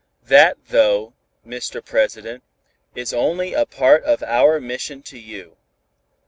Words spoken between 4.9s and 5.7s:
to you.